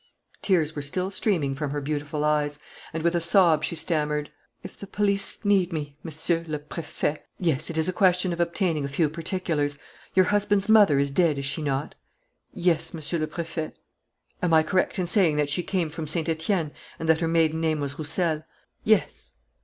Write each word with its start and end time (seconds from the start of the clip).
Tears 0.41 0.75
were 0.75 0.81
still 0.81 1.11
streaming 1.11 1.53
from 1.53 1.69
her 1.69 1.79
beautiful 1.79 2.25
eyes; 2.25 2.57
and, 2.91 3.03
with 3.03 3.13
a 3.13 3.21
sob, 3.21 3.63
she 3.63 3.75
stammered: 3.75 4.31
"If 4.63 4.75
the 4.75 4.87
police 4.87 5.45
need 5.45 5.71
me, 5.71 5.95
Monsieur 6.01 6.43
le 6.47 6.57
Préfet" 6.57 7.19
"Yes, 7.49 7.69
it 7.69 7.77
is 7.77 7.87
a 7.87 7.93
question 7.93 8.33
of 8.33 8.39
obtaining 8.39 8.83
a 8.83 8.87
few 8.89 9.09
particulars. 9.11 9.77
Your 10.15 10.25
husband's 10.25 10.67
mother 10.67 10.97
is 10.97 11.11
dead, 11.11 11.37
is 11.37 11.45
she 11.45 11.61
not?" 11.61 11.93
"Yes, 12.51 12.95
Monsieur 12.95 13.19
le 13.19 13.27
Préfet." 13.27 13.73
"Am 14.41 14.55
I 14.55 14.63
correct 14.63 14.97
in 14.97 15.05
saying 15.05 15.35
that 15.35 15.51
she 15.51 15.61
came 15.61 15.91
from 15.91 16.07
Saint 16.07 16.27
Etienne 16.27 16.71
and 16.97 17.07
that 17.07 17.19
her 17.19 17.27
maiden 17.27 17.61
name 17.61 17.79
was 17.79 17.99
Roussel?" 17.99 18.41
"Yes." 18.83 19.35